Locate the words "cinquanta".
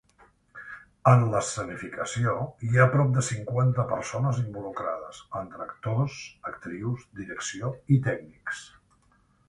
3.29-3.87